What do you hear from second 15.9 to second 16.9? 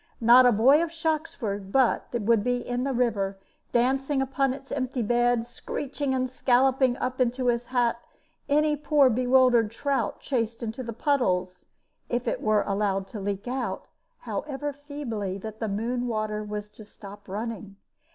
water was to